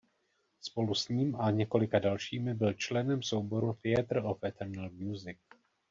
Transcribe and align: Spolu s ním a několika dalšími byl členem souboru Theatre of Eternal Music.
Spolu 0.61 0.95
s 0.95 1.07
ním 1.09 1.35
a 1.41 1.51
několika 1.51 1.99
dalšími 1.99 2.53
byl 2.53 2.73
členem 2.73 3.21
souboru 3.23 3.73
Theatre 3.81 4.21
of 4.21 4.43
Eternal 4.43 4.89
Music. 4.89 5.37